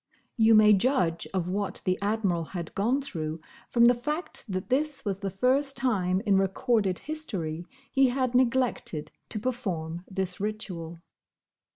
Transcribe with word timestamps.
You 0.35 0.55
may 0.55 0.73
judge 0.73 1.27
of 1.31 1.47
what 1.47 1.83
the 1.85 1.95
Admiral 2.01 2.43
had 2.57 2.73
gone 2.73 3.01
through 3.01 3.37
from 3.69 3.85
the 3.85 3.93
fact 3.93 4.43
that 4.49 4.69
this 4.69 5.05
was 5.05 5.19
the 5.19 5.29
first 5.29 5.77
time 5.77 6.21
in 6.25 6.39
recorded 6.39 6.97
history 6.97 7.67
he 7.91 8.07
had 8.07 8.33
neglected 8.33 9.11
to 9.29 9.37
perform 9.39 10.03
this 10.09 10.39
ritual. 10.39 11.03